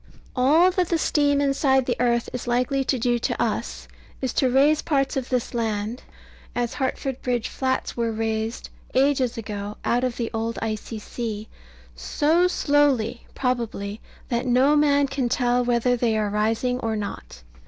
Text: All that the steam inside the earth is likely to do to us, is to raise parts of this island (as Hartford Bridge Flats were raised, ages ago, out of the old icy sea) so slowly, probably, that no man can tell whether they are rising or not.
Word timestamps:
All 0.35 0.71
that 0.71 0.89
the 0.89 0.97
steam 0.97 1.39
inside 1.41 1.85
the 1.85 1.95
earth 2.01 2.27
is 2.33 2.47
likely 2.47 2.83
to 2.85 2.97
do 2.97 3.19
to 3.19 3.39
us, 3.39 3.87
is 4.19 4.33
to 4.33 4.49
raise 4.49 4.81
parts 4.81 5.15
of 5.15 5.29
this 5.29 5.53
island 5.53 6.01
(as 6.55 6.73
Hartford 6.73 7.21
Bridge 7.21 7.47
Flats 7.47 7.95
were 7.95 8.11
raised, 8.11 8.71
ages 8.95 9.37
ago, 9.37 9.77
out 9.85 10.03
of 10.03 10.17
the 10.17 10.31
old 10.33 10.57
icy 10.59 10.97
sea) 10.97 11.47
so 11.95 12.47
slowly, 12.47 13.27
probably, 13.35 14.01
that 14.29 14.47
no 14.47 14.75
man 14.75 15.05
can 15.05 15.29
tell 15.29 15.63
whether 15.63 15.95
they 15.95 16.17
are 16.17 16.31
rising 16.31 16.79
or 16.79 16.95
not. 16.95 17.43